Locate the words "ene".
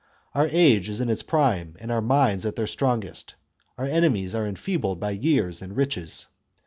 3.85-4.11